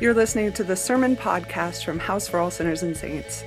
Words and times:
You're 0.00 0.14
listening 0.14 0.52
to 0.52 0.62
the 0.62 0.76
Sermon 0.76 1.16
Podcast 1.16 1.84
from 1.84 1.98
House 1.98 2.28
for 2.28 2.38
All 2.38 2.52
Sinners 2.52 2.84
and 2.84 2.96
Saints. 2.96 3.42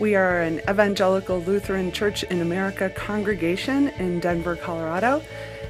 We 0.00 0.14
are 0.14 0.40
an 0.40 0.60
evangelical 0.60 1.40
Lutheran 1.40 1.92
Church 1.92 2.22
in 2.22 2.40
America 2.40 2.88
congregation 2.88 3.88
in 3.88 4.18
Denver, 4.18 4.56
Colorado, 4.56 5.22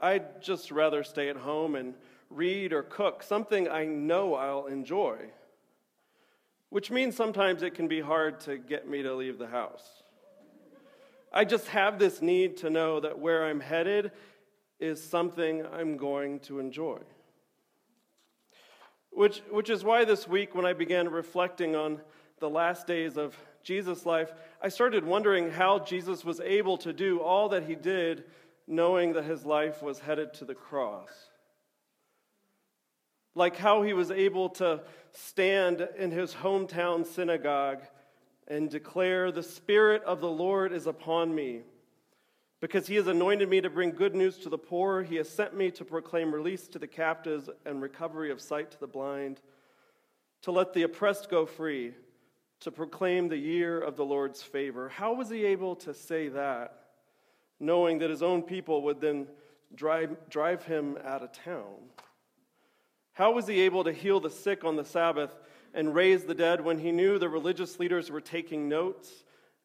I'd 0.00 0.42
just 0.42 0.70
rather 0.70 1.02
stay 1.02 1.30
at 1.30 1.36
home 1.36 1.74
and 1.74 1.94
read 2.28 2.74
or 2.74 2.82
cook 2.82 3.22
something 3.22 3.68
I 3.68 3.86
know 3.86 4.34
I'll 4.34 4.66
enjoy. 4.66 5.16
Which 6.68 6.90
means 6.90 7.16
sometimes 7.16 7.62
it 7.62 7.74
can 7.74 7.88
be 7.88 8.02
hard 8.02 8.40
to 8.40 8.58
get 8.58 8.86
me 8.86 9.02
to 9.02 9.14
leave 9.14 9.38
the 9.38 9.46
house. 9.46 10.02
I 11.32 11.44
just 11.44 11.68
have 11.68 11.98
this 11.98 12.20
need 12.20 12.58
to 12.58 12.70
know 12.70 13.00
that 13.00 13.18
where 13.18 13.46
I'm 13.46 13.60
headed 13.60 14.12
is 14.78 15.02
something 15.02 15.64
I'm 15.72 15.96
going 15.96 16.40
to 16.40 16.58
enjoy. 16.58 16.98
Which, 19.10 19.38
which 19.50 19.70
is 19.70 19.84
why 19.84 20.04
this 20.04 20.28
week, 20.28 20.54
when 20.54 20.66
I 20.66 20.74
began 20.74 21.08
reflecting 21.08 21.74
on 21.74 22.00
the 22.40 22.50
last 22.50 22.86
days 22.86 23.16
of 23.16 23.36
Jesus' 23.64 24.04
life, 24.04 24.32
I 24.62 24.68
started 24.68 25.04
wondering 25.04 25.50
how 25.50 25.78
Jesus 25.78 26.24
was 26.24 26.38
able 26.40 26.76
to 26.78 26.92
do 26.92 27.20
all 27.20 27.48
that 27.48 27.64
he 27.64 27.74
did, 27.74 28.24
knowing 28.66 29.14
that 29.14 29.24
his 29.24 29.44
life 29.44 29.82
was 29.82 29.98
headed 29.98 30.34
to 30.34 30.44
the 30.44 30.54
cross. 30.54 31.10
Like 33.34 33.56
how 33.56 33.82
he 33.82 33.94
was 33.94 34.10
able 34.10 34.50
to 34.50 34.82
stand 35.12 35.88
in 35.98 36.10
his 36.10 36.34
hometown 36.34 37.06
synagogue 37.06 37.80
and 38.46 38.70
declare, 38.70 39.32
The 39.32 39.42
Spirit 39.42 40.04
of 40.04 40.20
the 40.20 40.30
Lord 40.30 40.72
is 40.72 40.86
upon 40.86 41.34
me. 41.34 41.62
Because 42.60 42.86
he 42.86 42.94
has 42.96 43.06
anointed 43.06 43.48
me 43.48 43.60
to 43.60 43.70
bring 43.70 43.90
good 43.90 44.14
news 44.14 44.38
to 44.38 44.48
the 44.48 44.58
poor, 44.58 45.02
he 45.02 45.16
has 45.16 45.28
sent 45.28 45.56
me 45.56 45.70
to 45.72 45.84
proclaim 45.84 46.32
release 46.32 46.68
to 46.68 46.78
the 46.78 46.86
captives 46.86 47.50
and 47.66 47.82
recovery 47.82 48.30
of 48.30 48.40
sight 48.40 48.70
to 48.70 48.80
the 48.80 48.86
blind, 48.86 49.40
to 50.42 50.52
let 50.52 50.74
the 50.74 50.82
oppressed 50.82 51.28
go 51.28 51.44
free 51.44 51.94
to 52.64 52.70
proclaim 52.70 53.28
the 53.28 53.36
year 53.36 53.78
of 53.78 53.94
the 53.94 54.04
Lord's 54.06 54.42
favor. 54.42 54.88
How 54.88 55.12
was 55.12 55.28
he 55.28 55.44
able 55.44 55.76
to 55.76 55.92
say 55.92 56.28
that, 56.28 56.84
knowing 57.60 57.98
that 57.98 58.08
his 58.08 58.22
own 58.22 58.42
people 58.42 58.80
would 58.84 59.02
then 59.02 59.26
drive, 59.74 60.16
drive 60.30 60.64
him 60.64 60.96
out 61.04 61.22
of 61.22 61.30
town? 61.32 61.74
How 63.12 63.32
was 63.32 63.46
he 63.46 63.60
able 63.60 63.84
to 63.84 63.92
heal 63.92 64.18
the 64.18 64.30
sick 64.30 64.64
on 64.64 64.76
the 64.76 64.84
Sabbath 64.84 65.36
and 65.74 65.94
raise 65.94 66.24
the 66.24 66.34
dead 66.34 66.62
when 66.62 66.78
he 66.78 66.90
knew 66.90 67.18
the 67.18 67.28
religious 67.28 67.78
leaders 67.78 68.10
were 68.10 68.22
taking 68.22 68.66
notes 68.66 69.10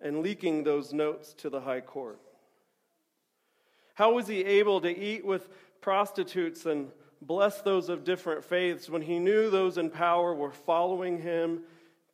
and 0.02 0.22
leaking 0.22 0.66
those 0.66 0.92
notes 0.92 1.34
to 1.36 1.50
the 1.50 1.62
high 1.62 1.82
court? 1.82 2.20
How 3.94 4.12
was 4.12 4.28
he 4.28 4.44
able 4.44 4.82
to 4.82 4.90
eat 4.90 5.24
with 5.24 5.48
prostitutes 5.80 6.66
and 6.66 6.92
bless 7.22 7.62
those 7.62 7.88
of 7.88 8.04
different 8.04 8.44
faiths 8.44 8.90
when 8.90 9.04
he 9.04 9.20
knew 9.20 9.50
those 9.50 9.78
in 9.78 9.90
power 9.90 10.34
were 10.36 10.52
following 10.52 11.22
him 11.22 11.62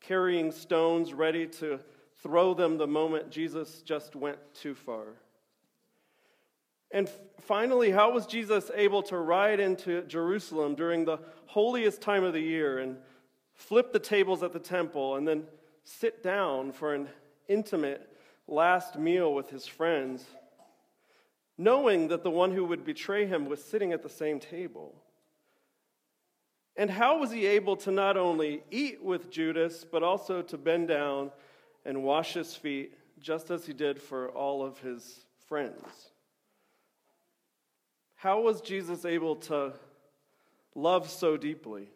carrying 0.01 0.51
stones 0.51 1.13
ready 1.13 1.47
to 1.47 1.79
throw 2.21 2.53
them 2.53 2.77
the 2.77 2.87
moment 2.87 3.29
Jesus 3.29 3.81
just 3.81 4.15
went 4.15 4.39
too 4.53 4.73
far. 4.73 5.05
And 6.91 7.09
finally, 7.41 7.91
how 7.91 8.11
was 8.11 8.25
Jesus 8.25 8.71
able 8.73 9.03
to 9.03 9.17
ride 9.17 9.59
into 9.59 10.01
Jerusalem 10.03 10.75
during 10.75 11.05
the 11.05 11.19
holiest 11.45 12.01
time 12.01 12.23
of 12.23 12.33
the 12.33 12.39
year 12.39 12.79
and 12.79 12.97
flip 13.53 13.91
the 13.91 13.99
tables 13.99 14.43
at 14.43 14.53
the 14.53 14.59
temple 14.59 15.15
and 15.15 15.27
then 15.27 15.43
sit 15.83 16.23
down 16.23 16.71
for 16.71 16.93
an 16.93 17.07
intimate 17.47 18.09
last 18.47 18.97
meal 18.97 19.33
with 19.33 19.49
his 19.49 19.65
friends, 19.65 20.25
knowing 21.57 22.07
that 22.09 22.23
the 22.23 22.31
one 22.31 22.51
who 22.51 22.65
would 22.65 22.85
betray 22.85 23.25
him 23.25 23.45
was 23.45 23.63
sitting 23.63 23.91
at 23.91 24.03
the 24.03 24.09
same 24.09 24.39
table? 24.39 24.95
And 26.77 26.89
how 26.89 27.19
was 27.19 27.31
he 27.31 27.45
able 27.45 27.77
to 27.77 27.91
not 27.91 28.17
only 28.17 28.63
eat 28.69 29.01
with 29.01 29.31
Judas, 29.31 29.85
but 29.89 30.03
also 30.03 30.41
to 30.41 30.57
bend 30.57 30.89
down 30.89 31.31
and 31.85 32.03
wash 32.03 32.33
his 32.33 32.55
feet, 32.55 32.93
just 33.19 33.49
as 33.49 33.65
he 33.65 33.73
did 33.73 34.01
for 34.01 34.29
all 34.29 34.63
of 34.63 34.79
his 34.79 35.25
friends? 35.47 36.09
How 38.15 38.41
was 38.41 38.59
Jesus 38.61 39.05
able 39.05 39.35
to 39.37 39.73
love 40.73 41.09
so 41.09 41.37
deeply? 41.37 41.87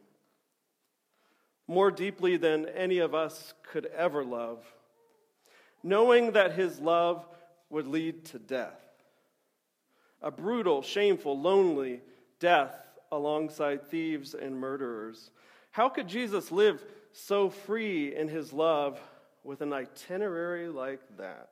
More 1.68 1.92
deeply 1.92 2.38
than 2.38 2.66
any 2.68 3.00
of 3.00 3.14
us 3.14 3.54
could 3.64 3.86
ever 3.88 4.24
love, 4.24 4.66
knowing 5.84 6.32
that 6.32 6.54
his 6.54 6.80
love 6.80 7.28
would 7.70 7.88
lead 7.88 8.26
to 8.26 8.40
death. 8.40 8.80
A 10.22 10.32
brutal, 10.32 10.82
shameful, 10.82 11.40
lonely 11.40 12.02
death 12.40 12.89
alongside 13.12 13.88
thieves 13.88 14.34
and 14.34 14.60
murderers. 14.60 15.32
How 15.72 15.90
could 15.90 16.08
Jesus 16.08 16.52
live 16.52 16.84
so 17.12 17.50
free 17.50 18.16
in 18.16 18.28
his 18.28 18.54
love 18.54 19.00
with 19.44 19.62
an 19.62 19.74
itinerary 19.74 20.68
like 20.68 21.02
that? 21.18 21.50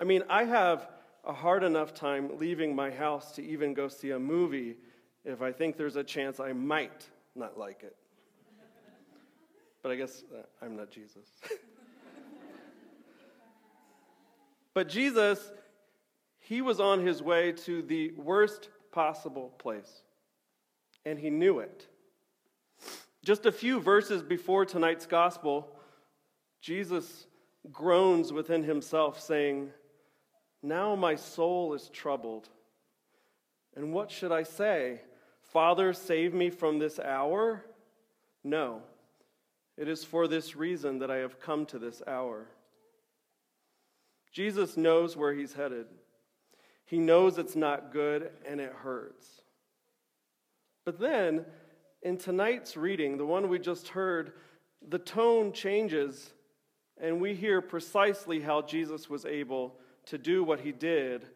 I 0.00 0.04
mean, 0.04 0.22
I 0.28 0.44
have 0.44 0.88
a 1.24 1.32
hard 1.32 1.62
enough 1.62 1.92
time 1.92 2.38
leaving 2.38 2.74
my 2.74 2.90
house 2.90 3.32
to 3.32 3.44
even 3.44 3.74
go 3.74 3.88
see 3.88 4.10
a 4.10 4.18
movie 4.18 4.76
if 5.24 5.42
I 5.42 5.52
think 5.52 5.76
there's 5.76 5.96
a 5.96 6.04
chance 6.04 6.40
I 6.40 6.52
might 6.52 7.06
not 7.34 7.58
like 7.58 7.82
it. 7.82 7.96
But 9.82 9.92
I 9.92 9.96
guess 9.96 10.24
uh, 10.34 10.42
I'm 10.64 10.76
not 10.76 10.90
Jesus. 10.90 11.26
but 14.74 14.88
Jesus, 14.88 15.52
he 16.38 16.60
was 16.60 16.80
on 16.80 17.06
his 17.06 17.22
way 17.22 17.52
to 17.52 17.82
the 17.82 18.12
worst 18.12 18.68
possible 18.92 19.52
place. 19.58 20.02
And 21.04 21.18
he 21.18 21.30
knew 21.30 21.60
it. 21.60 21.86
Just 23.24 23.46
a 23.46 23.52
few 23.52 23.80
verses 23.80 24.22
before 24.22 24.64
tonight's 24.64 25.06
gospel, 25.06 25.68
Jesus 26.60 27.26
groans 27.70 28.32
within 28.32 28.62
himself, 28.62 29.20
saying, 29.20 29.70
Now 30.62 30.94
my 30.94 31.16
soul 31.16 31.74
is 31.74 31.88
troubled. 31.88 32.48
And 33.76 33.92
what 33.92 34.10
should 34.10 34.32
I 34.32 34.42
say? 34.42 35.02
Father, 35.42 35.92
save 35.92 36.34
me 36.34 36.50
from 36.50 36.78
this 36.78 36.98
hour? 36.98 37.64
No. 38.42 38.82
It 39.76 39.88
is 39.88 40.04
for 40.04 40.28
this 40.28 40.56
reason 40.56 40.98
that 40.98 41.10
I 41.10 41.16
have 41.16 41.40
come 41.40 41.66
to 41.66 41.78
this 41.78 42.02
hour. 42.06 42.46
Jesus 44.32 44.76
knows 44.76 45.16
where 45.16 45.34
he's 45.34 45.54
headed. 45.54 45.86
He 46.90 46.98
knows 46.98 47.38
it's 47.38 47.54
not 47.54 47.92
good 47.92 48.32
and 48.44 48.60
it 48.60 48.72
hurts. 48.72 49.24
But 50.84 50.98
then, 50.98 51.44
in 52.02 52.16
tonight's 52.16 52.76
reading, 52.76 53.16
the 53.16 53.24
one 53.24 53.48
we 53.48 53.60
just 53.60 53.86
heard, 53.86 54.32
the 54.88 54.98
tone 54.98 55.52
changes 55.52 56.32
and 57.00 57.20
we 57.20 57.32
hear 57.34 57.60
precisely 57.60 58.40
how 58.40 58.62
Jesus 58.62 59.08
was 59.08 59.24
able 59.24 59.76
to 60.06 60.18
do 60.18 60.42
what 60.42 60.58
he 60.58 60.72
did 60.72 61.28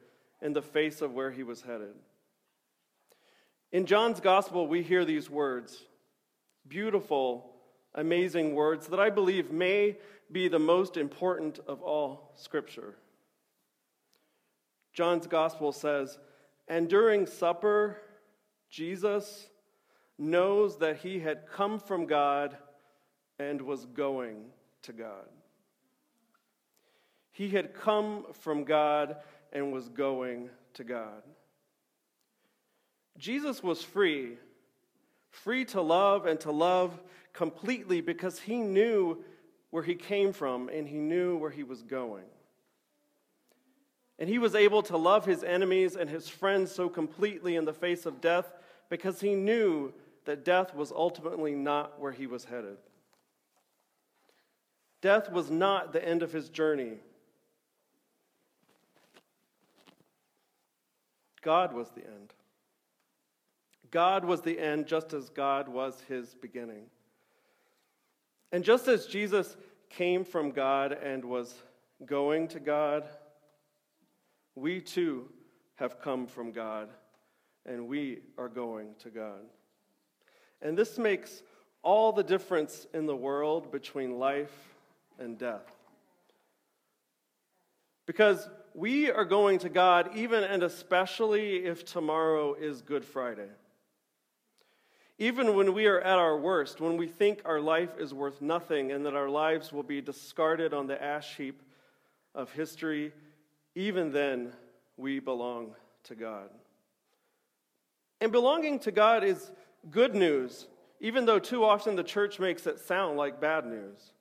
in 0.43 0.55
the 0.55 0.61
face 0.61 1.01
of 1.01 1.15
where 1.15 1.31
he 1.31 1.45
was 1.45 1.63
headed. 1.63 1.95
In 3.71 3.87
John's 3.87 4.19
gospel, 4.19 4.67
we 4.67 4.83
hear 4.83 5.05
these 5.05 5.31
words 5.31 5.85
beautiful, 6.67 7.55
amazing 7.95 8.57
words 8.57 8.89
that 8.89 8.99
I 8.99 9.09
believe 9.09 9.53
may 9.53 9.99
be 10.33 10.49
the 10.49 10.59
most 10.59 10.97
important 10.97 11.61
of 11.69 11.81
all 11.81 12.33
scripture. 12.35 12.97
John's 14.95 15.27
gospel 15.27 15.73
says, 15.73 16.19
And 16.69 16.89
during 16.89 17.27
supper, 17.27 17.99
Jesus 18.71 19.49
knows 20.17 20.79
that 20.79 20.99
he 20.99 21.19
had 21.19 21.49
come 21.49 21.79
from 21.79 22.07
God 22.07 22.57
and 23.39 23.61
was 23.61 23.85
going 23.85 24.47
to 24.83 24.93
God. 24.93 25.29
He 27.33 27.51
had 27.51 27.75
come 27.75 28.27
from 28.33 28.63
God 28.63 29.17
and 29.53 29.73
was 29.73 29.89
going 29.89 30.51
to 30.75 30.85
God. 30.85 31.23
Jesus 33.19 33.63
was 33.63 33.83
free, 33.83 34.39
free 35.31 35.65
to 35.67 35.81
love 35.81 36.27
and 36.27 36.39
to 36.41 36.53
love 36.53 37.01
completely 37.33 38.01
because 38.01 38.39
he 38.39 38.59
knew 38.59 39.25
where 39.71 39.83
he 39.83 39.97
came 39.97 40.33
from 40.33 40.69
and 40.69 40.87
he 40.87 40.99
knew 40.99 41.37
where 41.37 41.51
he 41.51 41.65
was 41.65 41.83
going. 41.83 42.25
And 44.19 44.29
he 44.29 44.39
was 44.39 44.55
able 44.55 44.83
to 44.83 44.97
love 44.97 45.25
his 45.25 45.43
enemies 45.43 45.97
and 45.97 46.09
his 46.09 46.29
friends 46.29 46.71
so 46.71 46.89
completely 46.89 47.57
in 47.57 47.65
the 47.65 47.73
face 47.73 48.07
of 48.07 48.21
death 48.21 48.53
because 48.89 49.21
he 49.21 49.35
knew 49.35 49.93
that 50.25 50.45
death 50.45 50.75
was 50.75 50.93
ultimately 50.93 51.55
not 51.55 52.01
where 52.01 52.13
he 52.13 52.27
was 52.27 52.45
headed. 52.45 52.77
Death 55.03 55.31
was 55.31 55.51
not 55.51 55.93
the 55.93 56.07
end 56.07 56.23
of 56.23 56.33
his 56.33 56.49
journey. 56.49 56.95
God 61.43 61.75
was 61.75 61.91
the 61.91 62.05
end. 62.05 62.33
God 63.91 64.25
was 64.25 64.41
the 64.41 64.59
end 64.59 64.87
just 64.87 65.13
as 65.13 65.29
God 65.29 65.69
was 65.69 66.03
his 66.09 66.35
beginning. 66.35 66.87
And 68.51 68.65
just 68.65 68.89
as 68.89 69.07
Jesus 69.07 69.57
came 69.91 70.25
from 70.25 70.53
God 70.53 70.93
and 70.93 71.25
was 71.25 71.55
going 72.07 72.49
to 72.49 72.61
God, 72.61 73.05
we 74.55 74.81
too 74.81 75.29
have 75.77 76.01
come 76.01 76.27
from 76.27 76.53
God 76.53 76.89
and 77.67 77.89
we 77.89 78.21
are 78.39 78.49
going 78.49 78.95
to 79.01 79.11
God. 79.11 79.41
And 80.63 80.77
this 80.77 80.99
makes 80.99 81.43
all 81.83 82.13
the 82.13 82.23
difference 82.23 82.87
in 82.95 83.07
the 83.07 83.17
world 83.17 83.71
between 83.71 84.19
life 84.19 84.75
and 85.19 85.39
death. 85.39 85.71
Because 88.07 88.49
we 88.75 89.11
are 89.11 89.25
going 89.25 89.59
to 89.61 89.69
God 89.69 90.11
even 90.15 90.45
and 90.45 90.63
especially 90.63 91.65
if 91.65 91.85
tomorrow 91.85 92.55
is 92.55 92.83
Good 92.83 93.05
Friday. 93.05 93.49
Even 95.19 95.55
when 95.55 95.75
we 95.75 95.87
are 95.87 96.01
at 96.01 96.19
our 96.19 96.37
worst, 96.37 96.81
when 96.81 96.97
we 96.97 97.07
think 97.07 97.41
our 97.45 97.61
life 97.61 97.99
is 97.99 98.13
worth 98.13 98.43
nothing 98.43 98.91
and 98.91 99.07
that 99.07 99.15
our 99.15 99.29
lives 99.29 99.73
will 99.73 99.85
be 99.85 100.01
discarded 100.01 100.75
on 100.75 100.89
the 100.89 101.01
ash 101.01 101.37
heap 101.37 101.63
of 102.35 102.51
history, 102.51 103.13
even 103.75 104.13
then 104.13 104.53
we 104.97 105.19
belong 105.21 105.75
to 106.05 106.15
God. 106.15 106.51
And 108.21 108.31
belonging 108.33 108.79
to 108.81 108.93
God 108.93 109.25
is 109.25 109.51
good 109.91 110.15
news, 110.15 110.67
even 111.01 111.27
though 111.27 111.39
too 111.39 111.65
often 111.65 111.97
the 111.97 112.05
church 112.05 112.39
makes 112.39 112.67
it 112.67 112.79
sound 112.79 113.17
like 113.17 113.41
bad 113.41 113.67
news. 113.67 114.13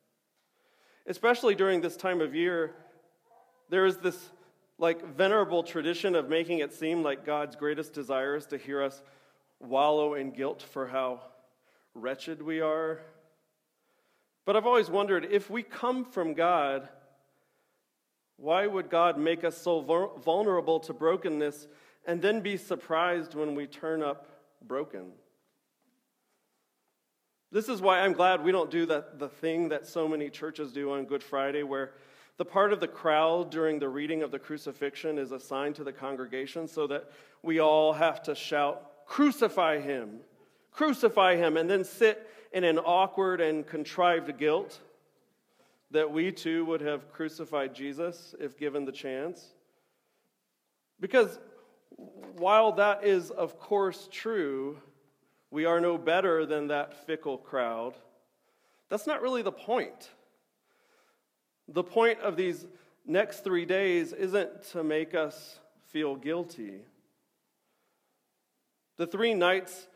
Especially 1.05 1.55
during 1.55 1.81
this 1.81 1.95
time 1.95 2.21
of 2.21 2.33
year, 2.33 2.73
there 3.69 3.85
is 3.85 3.97
this 3.97 4.31
like 4.77 5.15
venerable 5.15 5.63
tradition 5.63 6.15
of 6.15 6.29
making 6.29 6.59
it 6.59 6.73
seem 6.73 7.03
like 7.03 7.25
God's 7.25 7.55
greatest 7.55 7.93
desire 7.93 8.35
is 8.35 8.45
to 8.47 8.57
hear 8.57 8.81
us 8.81 9.01
wallow 9.59 10.15
in 10.15 10.31
guilt 10.31 10.61
for 10.61 10.87
how 10.87 11.21
wretched 11.93 12.41
we 12.41 12.59
are. 12.59 13.01
But 14.45 14.57
I've 14.57 14.65
always 14.65 14.89
wondered 14.89 15.27
if 15.31 15.49
we 15.49 15.63
come 15.63 16.03
from 16.03 16.33
God, 16.33 16.89
why 18.43 18.67
would 18.67 18.89
God 18.89 19.17
make 19.17 19.45
us 19.45 19.57
so 19.57 19.79
vulnerable 20.21 20.77
to 20.81 20.91
brokenness 20.91 21.65
and 22.05 22.21
then 22.21 22.41
be 22.41 22.57
surprised 22.57 23.35
when 23.35 23.55
we 23.55 23.67
turn 23.67 24.03
up 24.03 24.27
broken? 24.61 25.13
This 27.53 27.69
is 27.69 27.81
why 27.81 28.01
I'm 28.01 28.11
glad 28.11 28.43
we 28.43 28.51
don't 28.51 28.69
do 28.69 28.85
that, 28.87 29.17
the 29.17 29.29
thing 29.29 29.69
that 29.69 29.87
so 29.87 30.09
many 30.09 30.29
churches 30.29 30.73
do 30.73 30.91
on 30.91 31.05
Good 31.05 31.23
Friday, 31.23 31.63
where 31.63 31.93
the 32.35 32.43
part 32.43 32.73
of 32.73 32.81
the 32.81 32.87
crowd 32.87 33.49
during 33.49 33.79
the 33.79 33.87
reading 33.87 34.23
of 34.23 34.31
the 34.31 34.39
crucifixion 34.39 35.17
is 35.17 35.31
assigned 35.31 35.75
to 35.75 35.85
the 35.85 35.93
congregation 35.93 36.67
so 36.67 36.85
that 36.87 37.09
we 37.43 37.59
all 37.59 37.93
have 37.93 38.21
to 38.23 38.35
shout, 38.35 39.05
Crucify 39.05 39.79
him, 39.79 40.19
crucify 40.69 41.37
him, 41.37 41.55
and 41.55 41.69
then 41.69 41.85
sit 41.85 42.29
in 42.51 42.65
an 42.65 42.77
awkward 42.77 43.39
and 43.39 43.65
contrived 43.65 44.37
guilt 44.37 44.81
that 45.93 46.11
we 46.11 46.31
too 46.31 46.65
would 46.65 46.81
have 46.81 47.11
crucified 47.13 47.73
Jesus 47.73 48.35
if 48.39 48.57
given 48.57 48.83
the 48.83 48.91
chance. 48.91 49.53
Because 50.99 51.39
while 52.35 52.73
that 52.73 53.03
is, 53.03 53.29
of 53.29 53.59
course, 53.59 54.09
true, 54.11 54.77
we 55.51 55.65
are 55.65 55.79
no 55.79 55.99
better 55.99 56.47
than 56.47 56.67
that 56.67 57.05
fickle 57.05 57.37
crowd. 57.37 57.93
That's 58.89 59.05
not 59.05 59.21
really 59.21 59.43
the 59.43 59.51
point. 59.51 60.09
The 61.67 61.83
point 61.83 62.19
of 62.21 62.35
these 62.35 62.65
next 63.05 63.43
three 63.43 63.65
days 63.65 64.13
isn't 64.13 64.63
to 64.71 64.83
make 64.83 65.13
us 65.13 65.59
feel 65.91 66.15
guilty. 66.15 66.81
The 68.97 69.05
three 69.05 69.35
nights 69.35 69.87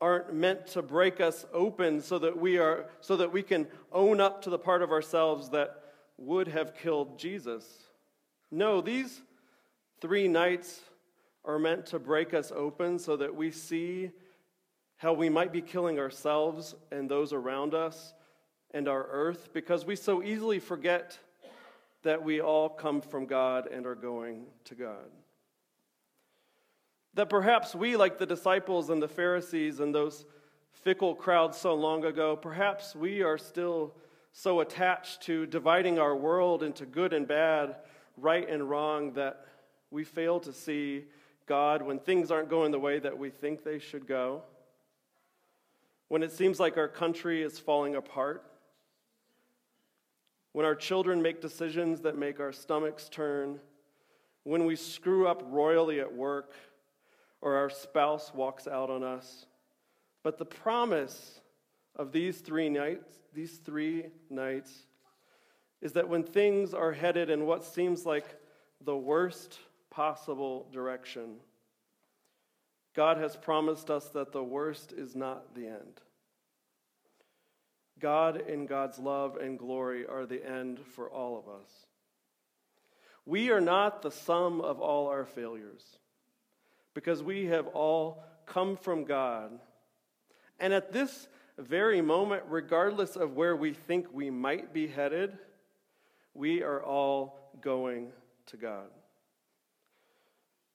aren't 0.00 0.32
meant 0.32 0.66
to 0.68 0.82
break 0.82 1.20
us 1.20 1.44
open 1.52 2.00
so 2.00 2.18
that 2.18 2.38
we 2.38 2.58
are 2.58 2.86
so 3.00 3.16
that 3.16 3.32
we 3.32 3.42
can 3.42 3.66
own 3.92 4.20
up 4.20 4.42
to 4.42 4.50
the 4.50 4.58
part 4.58 4.82
of 4.82 4.92
ourselves 4.92 5.50
that 5.50 5.82
would 6.16 6.48
have 6.48 6.74
killed 6.74 7.18
Jesus. 7.18 7.64
No, 8.50 8.80
these 8.80 9.20
three 10.00 10.28
nights 10.28 10.80
are 11.44 11.58
meant 11.58 11.86
to 11.86 11.98
break 11.98 12.34
us 12.34 12.52
open 12.54 12.98
so 12.98 13.16
that 13.16 13.34
we 13.34 13.50
see 13.50 14.10
how 14.96 15.12
we 15.12 15.28
might 15.28 15.52
be 15.52 15.62
killing 15.62 15.98
ourselves 15.98 16.74
and 16.90 17.08
those 17.08 17.32
around 17.32 17.74
us 17.74 18.14
and 18.72 18.88
our 18.88 19.06
earth 19.10 19.48
because 19.52 19.84
we 19.84 19.96
so 19.96 20.22
easily 20.22 20.58
forget 20.58 21.18
that 22.02 22.22
we 22.22 22.40
all 22.40 22.68
come 22.68 23.00
from 23.00 23.26
God 23.26 23.66
and 23.66 23.86
are 23.86 23.94
going 23.94 24.46
to 24.64 24.74
God. 24.74 25.10
That 27.14 27.28
perhaps 27.28 27.74
we, 27.74 27.96
like 27.96 28.18
the 28.18 28.26
disciples 28.26 28.90
and 28.90 29.02
the 29.02 29.08
Pharisees 29.08 29.80
and 29.80 29.94
those 29.94 30.24
fickle 30.72 31.14
crowds 31.14 31.58
so 31.58 31.74
long 31.74 32.04
ago, 32.04 32.36
perhaps 32.36 32.94
we 32.94 33.22
are 33.22 33.38
still 33.38 33.94
so 34.32 34.60
attached 34.60 35.22
to 35.22 35.46
dividing 35.46 35.98
our 35.98 36.14
world 36.14 36.62
into 36.62 36.86
good 36.86 37.12
and 37.12 37.26
bad, 37.26 37.76
right 38.16 38.48
and 38.48 38.68
wrong, 38.68 39.12
that 39.14 39.46
we 39.90 40.04
fail 40.04 40.38
to 40.40 40.52
see 40.52 41.04
God 41.46 41.82
when 41.82 41.98
things 41.98 42.30
aren't 42.30 42.50
going 42.50 42.70
the 42.70 42.78
way 42.78 42.98
that 42.98 43.18
we 43.18 43.30
think 43.30 43.64
they 43.64 43.78
should 43.78 44.06
go. 44.06 44.42
When 46.08 46.22
it 46.22 46.32
seems 46.32 46.60
like 46.60 46.76
our 46.76 46.88
country 46.88 47.42
is 47.42 47.58
falling 47.58 47.96
apart. 47.96 48.44
When 50.52 50.64
our 50.64 50.74
children 50.74 51.20
make 51.20 51.40
decisions 51.40 52.02
that 52.02 52.16
make 52.16 52.40
our 52.40 52.52
stomachs 52.52 53.08
turn. 53.08 53.60
When 54.44 54.64
we 54.64 54.76
screw 54.76 55.26
up 55.26 55.42
royally 55.46 56.00
at 56.00 56.14
work 56.14 56.54
or 57.40 57.56
our 57.56 57.70
spouse 57.70 58.32
walks 58.34 58.66
out 58.66 58.90
on 58.90 59.02
us. 59.02 59.46
But 60.22 60.38
the 60.38 60.44
promise 60.44 61.40
of 61.96 62.12
these 62.12 62.38
three 62.38 62.68
nights, 62.68 63.08
these 63.32 63.58
three 63.58 64.06
nights, 64.30 64.72
is 65.80 65.92
that 65.92 66.08
when 66.08 66.24
things 66.24 66.74
are 66.74 66.92
headed 66.92 67.30
in 67.30 67.46
what 67.46 67.64
seems 67.64 68.04
like 68.04 68.26
the 68.84 68.96
worst 68.96 69.58
possible 69.90 70.68
direction, 70.72 71.36
God 72.94 73.18
has 73.18 73.36
promised 73.36 73.90
us 73.90 74.08
that 74.10 74.32
the 74.32 74.42
worst 74.42 74.92
is 74.92 75.14
not 75.14 75.54
the 75.54 75.66
end. 75.68 76.00
God 78.00 78.42
in 78.48 78.66
God's 78.66 78.98
love 78.98 79.36
and 79.36 79.58
glory 79.58 80.06
are 80.06 80.26
the 80.26 80.44
end 80.44 80.80
for 80.94 81.10
all 81.10 81.38
of 81.38 81.48
us. 81.48 81.70
We 83.24 83.50
are 83.50 83.60
not 83.60 84.02
the 84.02 84.10
sum 84.10 84.60
of 84.60 84.80
all 84.80 85.08
our 85.08 85.24
failures 85.24 85.98
because 86.94 87.22
we 87.22 87.46
have 87.46 87.66
all 87.68 88.22
come 88.46 88.76
from 88.76 89.04
God. 89.04 89.58
And 90.58 90.72
at 90.72 90.92
this 90.92 91.28
very 91.58 92.00
moment, 92.00 92.44
regardless 92.48 93.16
of 93.16 93.34
where 93.34 93.56
we 93.56 93.72
think 93.72 94.06
we 94.12 94.30
might 94.30 94.72
be 94.72 94.86
headed, 94.86 95.38
we 96.34 96.62
are 96.62 96.82
all 96.82 97.52
going 97.60 98.12
to 98.46 98.56
God. 98.56 98.88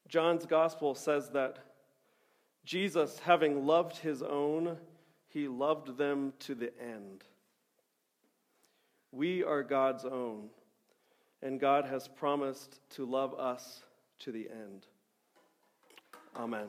John's 0.07 0.45
gospel 0.45 0.93
says 0.93 1.29
that 1.29 1.59
Jesus, 2.65 3.19
having 3.19 3.65
loved 3.65 3.97
his 3.97 4.21
own, 4.21 4.77
he 5.27 5.47
loved 5.47 5.97
them 5.97 6.33
to 6.39 6.53
the 6.53 6.71
end. 6.79 7.23
We 9.11 9.43
are 9.43 9.63
God's 9.63 10.05
own, 10.05 10.49
and 11.41 11.59
God 11.59 11.85
has 11.85 12.07
promised 12.07 12.79
to 12.91 13.05
love 13.05 13.33
us 13.39 13.83
to 14.19 14.31
the 14.31 14.49
end. 14.49 14.85
Amen. 16.35 16.67